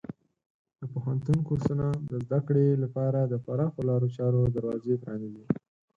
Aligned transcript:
د 0.79 0.81
پوهنتون 0.93 1.37
کورسونه 1.47 1.85
د 2.09 2.11
زده 2.25 2.39
کړې 2.47 2.67
لپاره 2.83 3.19
د 3.25 3.33
پراخو 3.45 3.79
لارو 3.89 4.07
چارو 4.17 4.41
دروازه 4.55 4.93
پرانیزي. 5.01 5.45